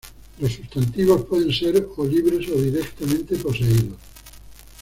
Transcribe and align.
Los 0.39 0.53
sustantivos 0.53 1.25
pueden 1.25 1.53
ser 1.53 1.87
o 1.95 2.05
libres 2.05 2.49
o 2.49 2.59
directamente 2.59 3.35
poseídos. 3.35 3.97